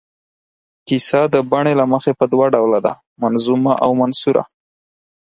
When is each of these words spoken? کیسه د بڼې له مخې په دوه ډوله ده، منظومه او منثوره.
کیسه 0.87 1.21
د 1.33 1.35
بڼې 1.51 1.73
له 1.79 1.85
مخې 1.91 2.11
په 2.19 2.25
دوه 2.31 2.45
ډوله 2.55 2.79
ده، 2.85 2.93
منظومه 3.21 3.73
او 3.83 3.89
منثوره. 4.01 4.43